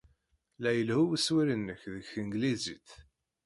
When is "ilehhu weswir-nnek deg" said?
0.79-2.05